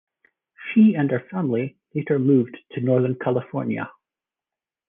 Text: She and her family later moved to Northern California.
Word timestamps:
She 0.73 0.95
and 0.95 1.11
her 1.11 1.19
family 1.29 1.77
later 1.93 2.17
moved 2.17 2.57
to 2.71 2.81
Northern 2.81 3.13
California. 3.13 3.87